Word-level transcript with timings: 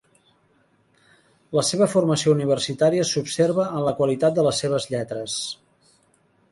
La 1.57 1.63
seva 1.71 1.87
formació 1.91 2.33
universitària 2.39 3.07
s'observa 3.11 3.67
en 3.69 3.87
la 3.91 3.95
qualitat 4.01 4.39
de 4.41 4.49
les 4.51 4.65
seves 4.65 4.91
lletres. 4.95 5.39